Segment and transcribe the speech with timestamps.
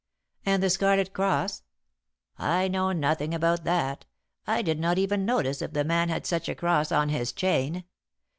[0.47, 1.61] "And the Scarlet Cross?"
[2.35, 4.05] "I know nothing about that.
[4.47, 7.83] I did not even notice if the man had such a cross on his chain.